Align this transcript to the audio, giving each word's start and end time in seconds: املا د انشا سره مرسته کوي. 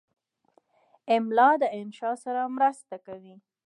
املا 1.15 1.49
د 1.61 1.63
انشا 1.79 2.11
سره 2.23 2.41
مرسته 2.55 2.95
کوي. 3.05 3.35